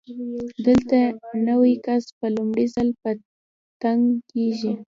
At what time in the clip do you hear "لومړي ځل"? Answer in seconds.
2.35-2.89